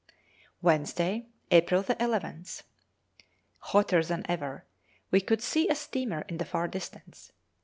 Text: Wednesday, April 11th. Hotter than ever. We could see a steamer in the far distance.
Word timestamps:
Wednesday, 0.63 1.27
April 1.51 1.83
11th. 1.83 2.63
Hotter 3.59 4.03
than 4.03 4.25
ever. 4.27 4.65
We 5.11 5.21
could 5.21 5.43
see 5.43 5.69
a 5.69 5.75
steamer 5.75 6.21
in 6.27 6.37
the 6.37 6.45
far 6.45 6.67
distance. 6.67 7.31